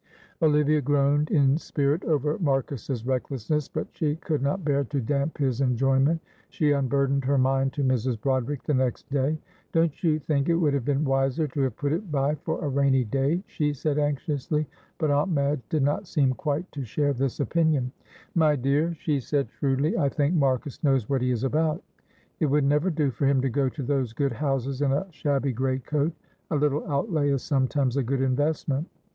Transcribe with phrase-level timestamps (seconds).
[0.41, 5.61] Olivia groaned in spirit over Marcus's recklessness, but she could not bear to damp his
[5.61, 6.19] enjoyment.
[6.49, 8.19] She unburdened her mind to Mrs.
[8.19, 9.37] Broderick the next day.
[9.71, 12.67] "Don't you think it would have been wiser to have put it by for a
[12.67, 14.67] rainy day?" she said, anxiously.
[14.97, 17.91] But Aunt Madge did not seem quite to share this opinion.
[18.33, 21.83] "My dear," she said, shrewdly, "I think Marcus knows what he is about;
[22.39, 25.53] it would never do for him to go to those good houses in a shabby
[25.53, 26.11] greatcoat.
[26.49, 28.87] A little outlay is sometimes a good investment."